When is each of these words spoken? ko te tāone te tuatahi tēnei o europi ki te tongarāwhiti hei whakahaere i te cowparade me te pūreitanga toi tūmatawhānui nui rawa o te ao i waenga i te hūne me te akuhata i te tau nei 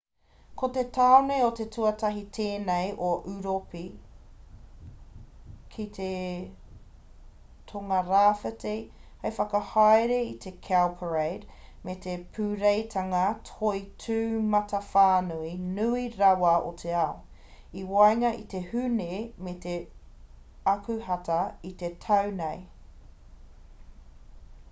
ko 0.59 0.67
te 0.75 0.81
tāone 0.95 1.35
te 1.57 1.65
tuatahi 1.73 2.21
tēnei 2.37 2.87
o 3.07 3.09
europi 3.31 3.81
ki 5.75 5.85
te 5.97 6.07
tongarāwhiti 7.73 8.73
hei 9.27 9.33
whakahaere 9.39 10.17
i 10.31 10.33
te 10.47 10.53
cowparade 10.69 11.59
me 11.89 11.95
te 12.07 12.17
pūreitanga 12.39 13.21
toi 13.51 13.83
tūmatawhānui 14.07 15.53
nui 15.69 16.09
rawa 16.17 16.57
o 16.73 16.75
te 16.83 16.97
ao 17.05 17.15
i 17.83 17.87
waenga 17.95 18.33
i 18.41 18.43
te 18.57 18.65
hūne 18.73 19.11
me 19.49 19.57
te 19.69 19.77
akuhata 20.77 21.39
i 21.73 21.79
te 21.83 21.93
tau 22.07 22.37
nei 22.43 22.61